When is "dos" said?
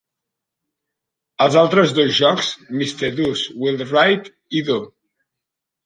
1.99-2.11